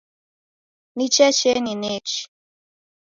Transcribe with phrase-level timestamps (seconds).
[0.95, 2.21] Ni checheni nechi.